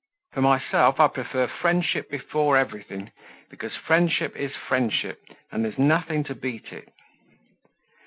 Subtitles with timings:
[0.33, 3.11] For myself I prefer friendship before everything
[3.51, 6.89] because friendship is friendship and there's nothing to beat it."